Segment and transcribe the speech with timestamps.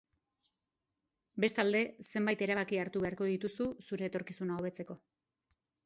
[1.45, 5.03] Bestalde, zenbait erabaki hartu beharko dituzu zure etorkizuna hobetzeko.